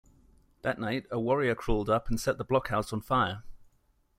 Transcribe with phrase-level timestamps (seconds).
[0.63, 3.43] That night, a warrior crawled up and set the blockhouse on fire.